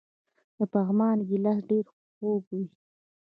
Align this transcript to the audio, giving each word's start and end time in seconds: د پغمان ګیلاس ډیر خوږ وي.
د 0.57 0.59
پغمان 0.73 1.17
ګیلاس 1.29 1.59
ډیر 1.69 1.85
خوږ 2.15 2.41
وي. 2.55 2.65